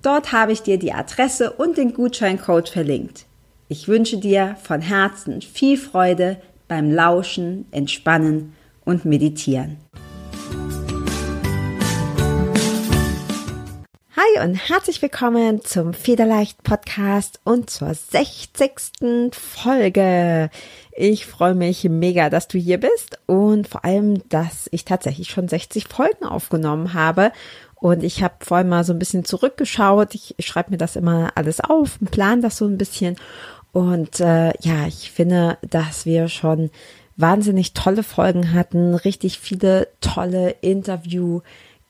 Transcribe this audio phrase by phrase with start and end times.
[0.00, 3.26] Dort habe ich dir die Adresse und den Gutscheincode verlinkt.
[3.66, 9.78] Ich wünsche dir von Herzen viel Freude beim Lauschen, Entspannen und Meditieren.
[14.16, 19.32] Hi und herzlich willkommen zum Federleicht Podcast und zur 60.
[19.32, 20.50] Folge.
[20.92, 25.48] Ich freue mich mega, dass du hier bist und vor allem, dass ich tatsächlich schon
[25.48, 27.32] 60 Folgen aufgenommen habe
[27.80, 30.14] und ich habe vorhin mal so ein bisschen zurückgeschaut.
[30.14, 33.16] Ich, ich schreibe mir das immer alles auf und plan das so ein bisschen.
[33.72, 36.70] Und äh, ja, ich finde, dass wir schon
[37.16, 41.40] wahnsinnig tolle Folgen hatten, richtig viele tolle Interview.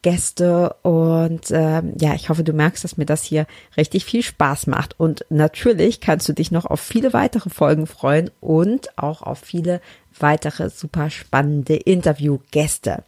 [0.01, 4.69] Gäste und äh, ja, ich hoffe, du merkst, dass mir das hier richtig viel Spaß
[4.69, 4.99] macht.
[4.99, 9.81] Und natürlich kannst du dich noch auf viele weitere Folgen freuen und auch auf viele
[10.17, 13.03] weitere super spannende Interviewgäste.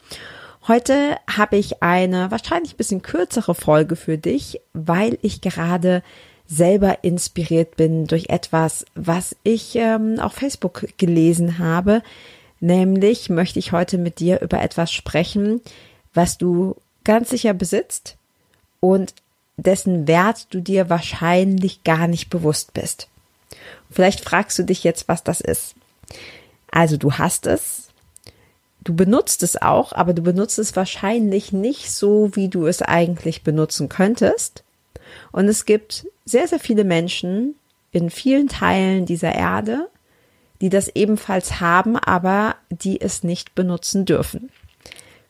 [0.70, 6.00] Heute habe ich eine wahrscheinlich ein bisschen kürzere Folge für dich, weil ich gerade
[6.46, 12.04] selber inspiriert bin durch etwas, was ich ähm, auf Facebook gelesen habe.
[12.60, 15.60] Nämlich möchte ich heute mit dir über etwas sprechen,
[16.14, 18.16] was du ganz sicher besitzt
[18.78, 19.12] und
[19.56, 23.08] dessen Wert du dir wahrscheinlich gar nicht bewusst bist.
[23.90, 25.74] Vielleicht fragst du dich jetzt, was das ist.
[26.70, 27.79] Also du hast es,
[28.82, 33.42] du benutzt es auch, aber du benutzt es wahrscheinlich nicht so, wie du es eigentlich
[33.42, 34.64] benutzen könntest.
[35.32, 37.54] Und es gibt sehr, sehr viele Menschen
[37.92, 39.88] in vielen Teilen dieser Erde,
[40.60, 44.50] die das ebenfalls haben, aber die es nicht benutzen dürfen.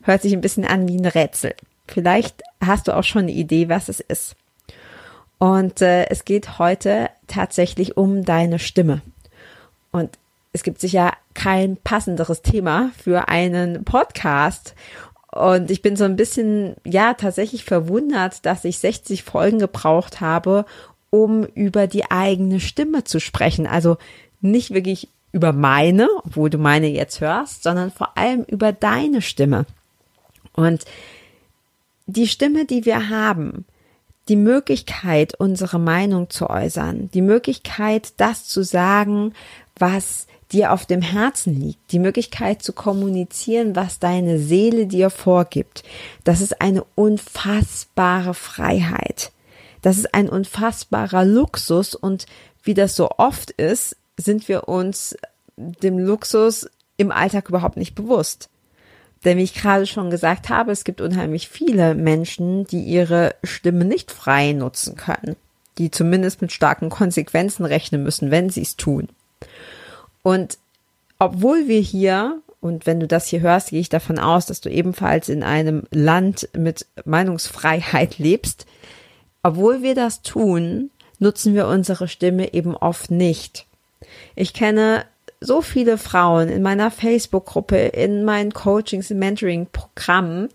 [0.02, 1.54] Hört sich ein bisschen an wie ein Rätsel.
[1.86, 4.36] Vielleicht hast du auch schon eine Idee, was es ist.
[5.38, 9.00] Und äh, es geht heute tatsächlich um deine Stimme.
[9.90, 10.18] Und
[10.52, 14.74] es gibt sicher kein passenderes Thema für einen Podcast.
[15.30, 20.64] Und ich bin so ein bisschen, ja, tatsächlich verwundert, dass ich 60 Folgen gebraucht habe,
[21.10, 23.66] um über die eigene Stimme zu sprechen.
[23.66, 23.96] Also
[24.40, 29.66] nicht wirklich über meine, obwohl du meine jetzt hörst, sondern vor allem über deine Stimme.
[30.52, 30.84] Und
[32.06, 33.64] die Stimme, die wir haben,
[34.28, 39.32] die Möglichkeit, unsere Meinung zu äußern, die Möglichkeit, das zu sagen,
[39.76, 45.82] was dir auf dem Herzen liegt, die Möglichkeit zu kommunizieren, was deine Seele dir vorgibt,
[46.24, 49.32] das ist eine unfassbare Freiheit.
[49.82, 52.26] Das ist ein unfassbarer Luxus und
[52.62, 55.16] wie das so oft ist, sind wir uns
[55.56, 58.50] dem Luxus im Alltag überhaupt nicht bewusst.
[59.24, 63.84] Denn wie ich gerade schon gesagt habe, es gibt unheimlich viele Menschen, die ihre Stimme
[63.84, 65.36] nicht frei nutzen können,
[65.78, 69.08] die zumindest mit starken Konsequenzen rechnen müssen, wenn sie es tun.
[70.22, 70.58] Und
[71.18, 74.70] obwohl wir hier, und wenn du das hier hörst, gehe ich davon aus, dass du
[74.70, 78.66] ebenfalls in einem Land mit Meinungsfreiheit lebst,
[79.42, 83.66] obwohl wir das tun, nutzen wir unsere Stimme eben oft nicht.
[84.34, 85.04] Ich kenne
[85.40, 90.48] so viele Frauen in meiner Facebook-Gruppe, in meinen Coachings, im Mentoring-Programmen,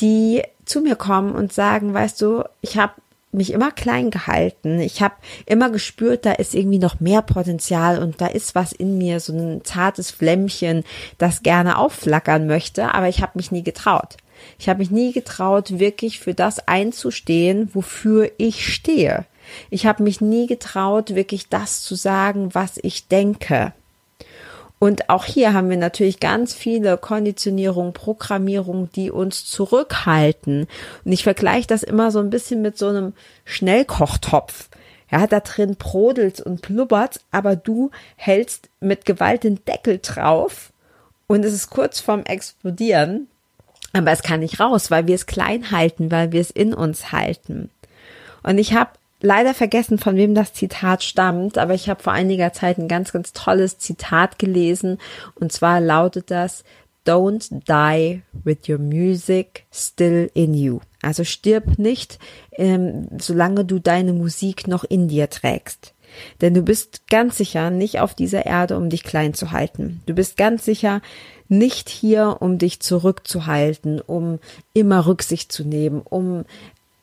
[0.00, 2.92] die zu mir kommen und sagen, weißt du, ich habe
[3.32, 4.80] mich immer klein gehalten.
[4.80, 5.14] Ich habe
[5.46, 9.32] immer gespürt, da ist irgendwie noch mehr Potenzial und da ist was in mir, so
[9.32, 10.84] ein zartes Flämmchen,
[11.18, 14.16] das gerne aufflackern möchte, aber ich habe mich nie getraut.
[14.58, 19.26] Ich habe mich nie getraut, wirklich für das einzustehen, wofür ich stehe.
[19.68, 23.72] Ich habe mich nie getraut, wirklich das zu sagen, was ich denke.
[24.80, 30.66] Und auch hier haben wir natürlich ganz viele Konditionierungen, Programmierungen, die uns zurückhalten.
[31.04, 33.12] Und ich vergleiche das immer so ein bisschen mit so einem
[33.44, 34.70] Schnellkochtopf.
[35.10, 40.72] Ja, da drin brodelt und blubbert, aber du hältst mit Gewalt den Deckel drauf
[41.26, 43.28] und es ist kurz vorm Explodieren.
[43.92, 47.12] Aber es kann nicht raus, weil wir es klein halten, weil wir es in uns
[47.12, 47.68] halten.
[48.42, 52.52] Und ich habe leider vergessen, von wem das Zitat stammt, aber ich habe vor einiger
[52.52, 54.98] Zeit ein ganz, ganz tolles Zitat gelesen
[55.34, 56.64] und zwar lautet das
[57.06, 60.80] Don't die with your music still in you.
[61.02, 62.18] Also stirb nicht,
[62.52, 65.94] ähm, solange du deine Musik noch in dir trägst.
[66.40, 70.02] Denn du bist ganz sicher nicht auf dieser Erde, um dich klein zu halten.
[70.06, 71.00] Du bist ganz sicher
[71.48, 74.38] nicht hier, um dich zurückzuhalten, um
[74.72, 76.44] immer Rücksicht zu nehmen, um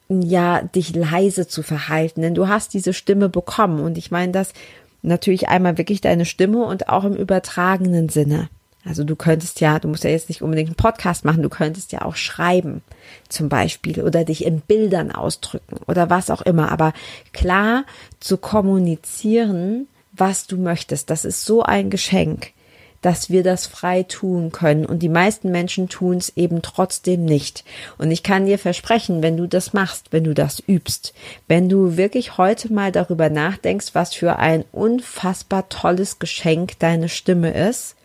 [0.10, 4.54] ja dich leise zu verhalten, denn du hast diese Stimme bekommen und ich meine das
[5.02, 8.50] natürlich einmal wirklich deine Stimme und auch im übertragenen Sinne.
[8.86, 11.92] Also du könntest ja, du musst ja jetzt nicht unbedingt einen Podcast machen, du könntest
[11.92, 12.82] ja auch schreiben
[13.28, 16.72] zum Beispiel oder dich in Bildern ausdrücken oder was auch immer.
[16.72, 16.94] Aber
[17.34, 17.84] klar
[18.20, 22.54] zu kommunizieren, was du möchtest, das ist so ein Geschenk,
[23.02, 24.86] dass wir das frei tun können.
[24.86, 27.64] Und die meisten Menschen tun es eben trotzdem nicht.
[27.98, 31.14] Und ich kann dir versprechen, wenn du das machst, wenn du das übst,
[31.48, 37.52] wenn du wirklich heute mal darüber nachdenkst, was für ein unfassbar tolles Geschenk deine Stimme
[37.52, 37.96] ist,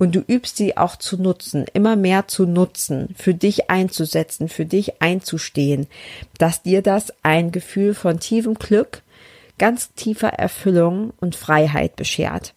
[0.00, 4.64] und du übst sie auch zu nutzen, immer mehr zu nutzen, für dich einzusetzen, für
[4.64, 5.88] dich einzustehen,
[6.38, 9.02] dass dir das ein Gefühl von tiefem Glück,
[9.58, 12.54] ganz tiefer Erfüllung und Freiheit beschert.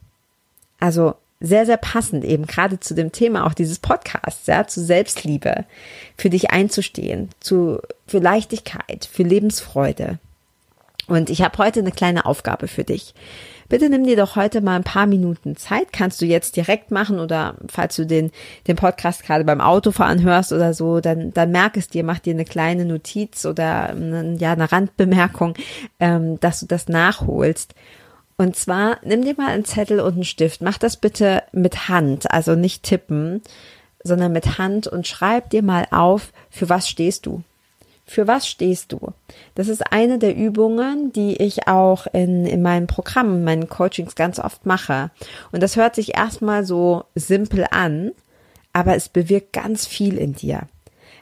[0.80, 5.66] Also sehr, sehr passend eben gerade zu dem Thema auch dieses Podcasts, ja, zu Selbstliebe,
[6.18, 10.20] für dich einzustehen, zu, für Leichtigkeit, für Lebensfreude.
[11.08, 13.14] Und ich habe heute eine kleine Aufgabe für dich.
[13.68, 15.92] Bitte nimm dir doch heute mal ein paar Minuten Zeit.
[15.92, 18.32] Kannst du jetzt direkt machen oder falls du den,
[18.68, 22.34] den Podcast gerade beim Autofahren hörst oder so, dann, dann merk es dir, mach dir
[22.34, 25.56] eine kleine Notiz oder eine, ja, eine Randbemerkung,
[26.00, 27.76] ähm, dass du das nachholst.
[28.38, 30.62] Und zwar nimm dir mal einen Zettel und einen Stift.
[30.62, 33.42] Mach das bitte mit Hand, also nicht tippen,
[34.04, 37.44] sondern mit Hand und schreib dir mal auf, für was stehst du.
[38.06, 39.14] Für was stehst du?
[39.56, 44.40] Das ist eine der Übungen, die ich auch in, in meinen Programmen, meinen Coachings ganz
[44.40, 45.10] oft mache.
[45.54, 48.12] Und das hört sich erstmal so simpel an,
[48.74, 50.64] aber es bewirkt ganz viel in dir,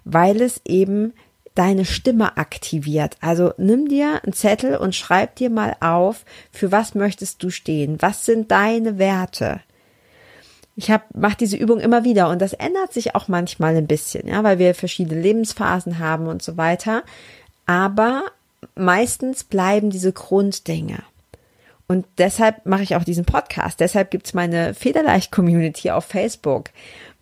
[0.06, 1.14] weil es eben
[1.56, 3.18] deine Stimme aktiviert.
[3.21, 8.01] Also nimm dir einen Zettel und schreib dir mal auf, für was möchtest du stehen?
[8.01, 9.62] Was sind deine Werte?
[10.75, 14.27] ich habe mache diese Übung immer wieder und das ändert sich auch manchmal ein bisschen,
[14.27, 17.03] ja, weil wir verschiedene Lebensphasen haben und so weiter.
[17.65, 18.24] Aber
[18.75, 21.04] meistens bleiben diese Grunddinge.
[21.88, 23.81] Und deshalb mache ich auch diesen Podcast.
[23.81, 26.69] Deshalb gibt's meine Federleicht-Community auf Facebook.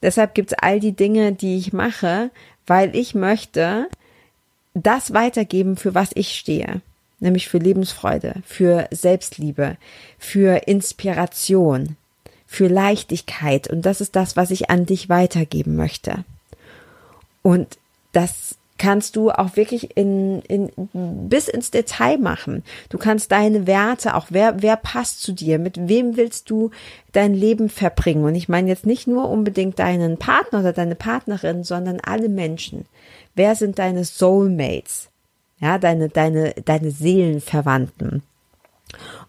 [0.04, 2.30] Deshalb gibt's all die Dinge, die ich mache,
[2.68, 3.88] weil ich möchte
[4.84, 6.82] das weitergeben, für was ich stehe.
[7.20, 9.78] Nämlich für Lebensfreude, für Selbstliebe,
[10.18, 11.98] für Inspiration,
[12.46, 13.70] für Leichtigkeit.
[13.70, 16.24] Und das ist das, was ich an dich weitergeben möchte.
[17.42, 17.78] Und
[18.12, 20.72] das kannst du auch wirklich in, in,
[21.30, 22.64] bis ins Detail machen.
[22.90, 25.60] Du kannst deine Werte auch, wer, wer passt zu dir?
[25.60, 26.72] Mit wem willst du
[27.12, 28.24] dein Leben verbringen?
[28.24, 32.86] Und ich meine jetzt nicht nur unbedingt deinen Partner oder deine Partnerin, sondern alle Menschen.
[33.36, 35.10] Wer sind deine Soulmates?
[35.60, 38.24] Ja, deine, deine, deine Seelenverwandten.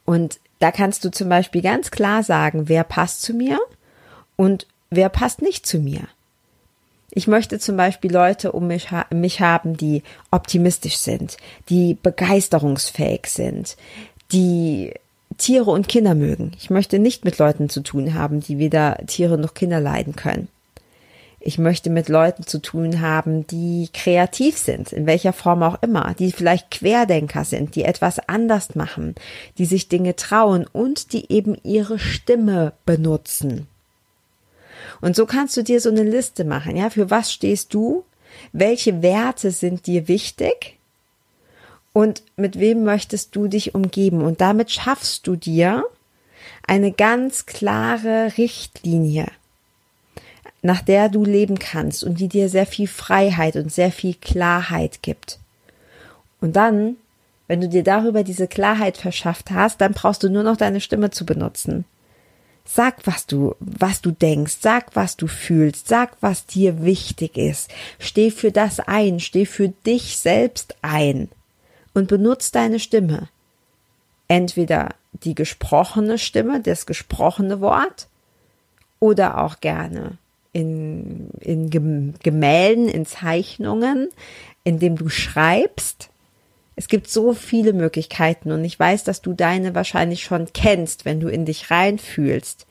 [0.04, 3.58] Und da kannst du zum Beispiel ganz klar sagen, wer passt zu mir
[4.36, 6.02] und wer passt nicht zu mir.
[7.12, 11.36] Ich möchte zum Beispiel Leute um mich, mich haben, die optimistisch sind,
[11.68, 13.76] die begeisterungsfähig sind,
[14.32, 14.94] die
[15.36, 16.52] Tiere und Kinder mögen.
[16.58, 20.48] Ich möchte nicht mit Leuten zu tun haben, die weder Tiere noch Kinder leiden können.
[21.42, 26.14] Ich möchte mit Leuten zu tun haben, die kreativ sind, in welcher Form auch immer,
[26.18, 29.14] die vielleicht Querdenker sind, die etwas anders machen,
[29.56, 33.69] die sich Dinge trauen und die eben ihre Stimme benutzen.
[35.00, 38.04] Und so kannst du dir so eine Liste machen, ja, für was stehst du?
[38.52, 40.76] Welche Werte sind dir wichtig?
[41.92, 44.22] Und mit wem möchtest du dich umgeben?
[44.22, 45.84] Und damit schaffst du dir
[46.66, 49.26] eine ganz klare Richtlinie
[50.62, 55.02] nach der du leben kannst und die dir sehr viel Freiheit und sehr viel Klarheit
[55.02, 55.38] gibt.
[56.40, 56.96] Und dann,
[57.48, 61.10] wenn du dir darüber diese Klarheit verschafft hast, dann brauchst du nur noch deine Stimme
[61.10, 61.84] zu benutzen.
[62.64, 67.70] Sag, was du, was du denkst, sag, was du fühlst, sag, was dir wichtig ist.
[67.98, 71.28] Steh für das ein, steh für dich selbst ein
[71.94, 73.28] und benutz deine Stimme.
[74.28, 78.06] Entweder die gesprochene Stimme, das gesprochene Wort
[79.00, 80.18] oder auch gerne
[80.52, 84.08] in, in Gemälden, in Zeichnungen,
[84.64, 86.10] in dem du schreibst.
[86.80, 91.20] Es gibt so viele Möglichkeiten und ich weiß, dass du deine wahrscheinlich schon kennst, wenn
[91.20, 92.66] du in dich reinfühlst.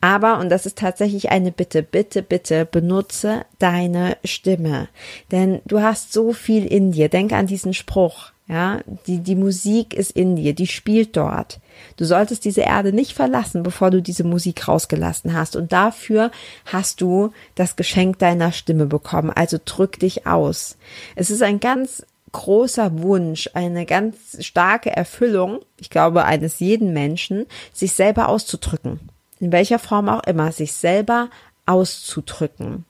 [0.00, 4.88] Aber, und das ist tatsächlich eine Bitte, bitte, bitte benutze deine Stimme.
[5.30, 7.10] Denn du hast so viel in dir.
[7.10, 8.32] Denk an diesen Spruch.
[8.48, 11.60] Ja, die, die Musik ist in dir, die spielt dort.
[11.98, 15.54] Du solltest diese Erde nicht verlassen, bevor du diese Musik rausgelassen hast.
[15.54, 16.30] Und dafür
[16.64, 19.30] hast du das Geschenk deiner Stimme bekommen.
[19.30, 20.78] Also drück dich aus.
[21.14, 27.46] Es ist ein ganz großer Wunsch, eine ganz starke Erfüllung, ich glaube, eines jeden Menschen,
[27.72, 29.00] sich selber auszudrücken.
[29.40, 31.30] In welcher Form auch immer, sich selber
[31.64, 32.84] auszudrücken.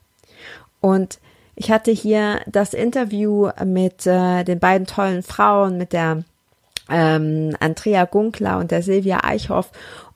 [0.81, 1.21] Und
[1.55, 6.25] ich hatte hier das Interview mit äh, den beiden tollen Frauen, mit der
[6.91, 9.71] ähm, Andrea Gunkler und der Silvia Eichhoff.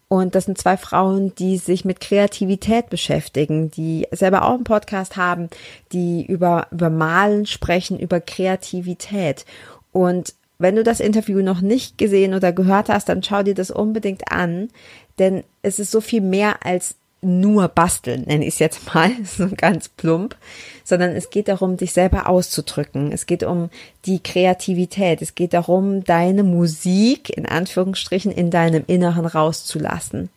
[0.08, 5.16] Und das sind zwei Frauen, die sich mit Kreativität beschäftigen, die selber auch einen Podcast
[5.16, 5.50] haben,
[5.92, 9.44] die über, über Malen sprechen, über Kreativität.
[9.92, 13.70] Und wenn du das Interview noch nicht gesehen oder gehört hast, dann schau dir das
[13.70, 14.70] unbedingt an,
[15.18, 19.48] denn es ist so viel mehr als nur basteln, nenne ich es jetzt mal, so
[19.56, 20.36] ganz plump,
[20.84, 23.12] sondern es geht darum, dich selber auszudrücken.
[23.12, 23.70] Es geht um
[24.04, 25.20] die Kreativität.
[25.22, 30.30] Es geht darum, deine Musik in Anführungsstrichen in deinem Inneren rauszulassen.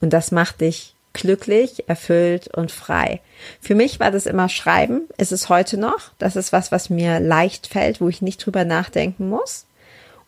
[0.00, 3.20] Und das macht dich glücklich, erfüllt und frei.
[3.60, 6.10] Für mich war das immer Schreiben, ist es heute noch.
[6.18, 9.64] Das ist was, was mir leicht fällt, wo ich nicht drüber nachdenken muss.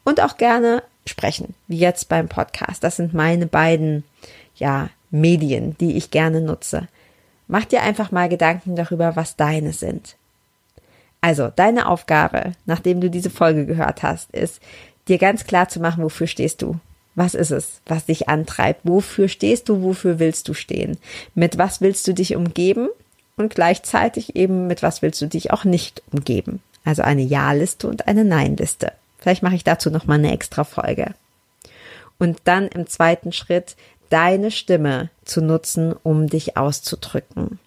[0.05, 2.83] Und auch gerne sprechen, wie jetzt beim Podcast.
[2.83, 4.05] Das sind meine beiden,
[4.57, 6.89] ja, Medien, die ich gerne nutze.
[7.47, 10.17] Mach dir einfach mal Gedanken darüber, was deine sind.
[11.21, 14.61] Also, deine Aufgabe, nachdem du diese Folge gehört hast, ist,
[15.09, 16.79] dir ganz klar zu machen, wofür stehst du?
[17.15, 18.83] Was ist es, was dich antreibt?
[18.85, 19.83] Wofür stehst du?
[19.83, 20.99] Wofür willst du stehen?
[21.35, 22.89] Mit was willst du dich umgeben?
[23.37, 26.61] Und gleichzeitig eben, mit was willst du dich auch nicht umgeben?
[26.85, 28.93] Also eine Ja-Liste und eine Nein-Liste.
[29.19, 31.15] Vielleicht mache ich dazu nochmal eine extra Folge.
[32.19, 33.77] Und dann im zweiten Schritt
[34.11, 37.59] deine Stimme zu nutzen, um dich auszudrücken.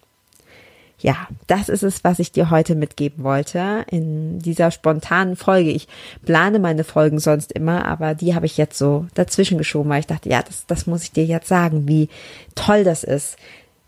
[1.02, 5.72] Ja, das ist es, was ich dir heute mitgeben wollte in dieser spontanen Folge.
[5.72, 5.88] Ich
[6.24, 10.08] plane meine Folgen sonst immer, aber die habe ich jetzt so dazwischen geschoben, weil ich
[10.08, 12.08] dachte, ja, das, das muss ich dir jetzt sagen, wie
[12.54, 13.38] toll das ist.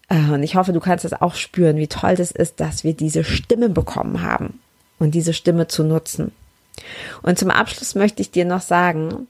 [0.09, 2.93] Äh, und ich hoffe, du kannst es auch spüren, wie toll das ist, dass wir
[2.93, 4.59] diese Stimme bekommen haben
[4.97, 6.31] und diese Stimme zu nutzen.
[7.21, 9.27] Und zum Abschluss möchte ich dir noch sagen,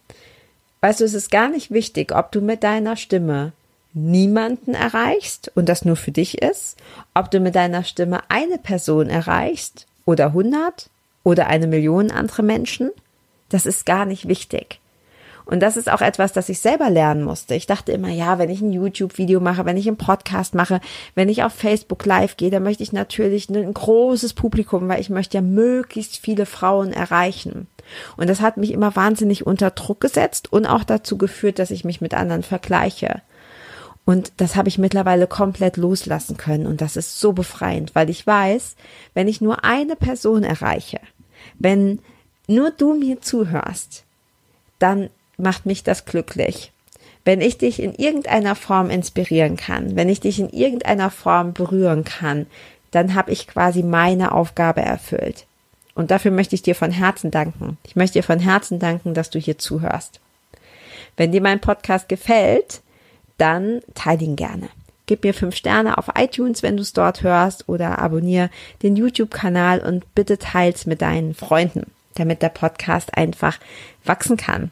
[0.84, 3.54] Weißt du, es ist gar nicht wichtig, ob du mit deiner Stimme
[3.94, 6.76] niemanden erreichst und das nur für dich ist,
[7.14, 10.90] ob du mit deiner Stimme eine Person erreichst oder hundert
[11.24, 12.92] oder eine Million andere Menschen.
[13.48, 14.82] Das ist gar nicht wichtig.
[15.46, 17.56] Und das ist auch etwas, das ich selber lernen musste.
[17.56, 20.80] Ich dachte immer, ja, wenn ich ein YouTube-Video mache, wenn ich einen Podcast mache,
[21.16, 25.10] wenn ich auf Facebook live gehe, dann möchte ich natürlich ein großes Publikum, weil ich
[25.10, 27.68] möchte ja möglichst viele Frauen erreichen.
[28.16, 31.84] Und das hat mich immer wahnsinnig unter Druck gesetzt und auch dazu geführt, dass ich
[31.84, 33.22] mich mit anderen vergleiche.
[34.06, 36.68] Und das habe ich mittlerweile komplett loslassen können.
[36.68, 38.76] Und das ist so befreiend, weil ich weiß,
[39.14, 41.00] wenn ich nur eine Person erreiche,
[41.60, 42.00] wenn
[42.48, 44.04] nur du mir zuhörst,
[44.80, 45.10] dann
[45.44, 46.72] macht mich das glücklich.
[47.26, 52.04] Wenn ich dich in irgendeiner Form inspirieren kann, wenn ich dich in irgendeiner Form berühren
[52.04, 52.48] kann,
[52.92, 55.46] dann habe ich quasi meine Aufgabe erfüllt.
[55.96, 57.78] Und dafür möchte ich dir von Herzen danken.
[57.86, 60.20] Ich möchte dir von Herzen danken, dass du hier zuhörst.
[61.16, 62.82] Wenn dir mein Podcast gefällt,
[63.38, 64.70] dann teile ihn gerne.
[65.06, 68.50] Gib mir fünf Sterne auf iTunes, wenn du es dort hörst, oder abonniere
[68.82, 73.60] den YouTube-Kanal und bitte teils mit deinen Freunden, damit der Podcast einfach
[74.06, 74.72] wachsen kann.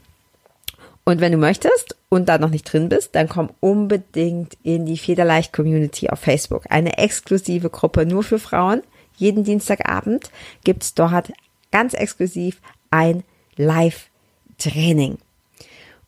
[1.12, 4.98] Und wenn du möchtest und da noch nicht drin bist, dann komm unbedingt in die
[4.98, 6.63] Federleicht Community auf Facebook.
[6.70, 8.82] Eine exklusive Gruppe nur für Frauen
[9.18, 10.32] jeden Dienstagabend
[10.63, 11.34] gibt's dort
[11.70, 13.24] ganz exklusiv ein
[13.58, 15.18] Live-Training.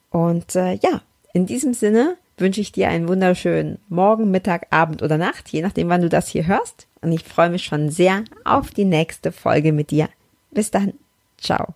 [0.09, 1.01] Und äh, ja,
[1.33, 5.89] in diesem Sinne wünsche ich dir einen wunderschönen Morgen, Mittag, Abend oder Nacht, je nachdem,
[5.89, 6.87] wann du das hier hörst.
[7.01, 10.07] Und ich freue mich schon sehr auf die nächste Folge mit dir.
[10.51, 10.93] Bis dann.
[11.37, 11.75] Ciao.